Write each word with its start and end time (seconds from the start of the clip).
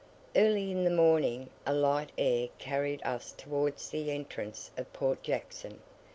Early 0.35 0.71
in 0.71 0.83
the 0.83 0.89
morning 0.89 1.51
a 1.63 1.75
light 1.75 2.11
air 2.17 2.49
carried 2.57 3.03
us 3.03 3.33
towards 3.37 3.91
the 3.91 4.09
entrance 4.09 4.71
of 4.75 4.91
Port 4.93 5.21
Jackson. 5.21 5.79